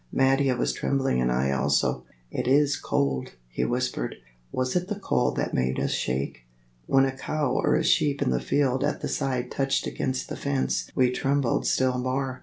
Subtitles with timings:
[0.11, 2.05] Mattia was trembling and I also.
[2.31, 4.15] "It is cold," he whispered.
[4.51, 6.47] Was it the cold that made us shake?
[6.87, 10.35] When a cow or a sheep in the field at the side touched against the
[10.35, 12.39] fence we trembled still more.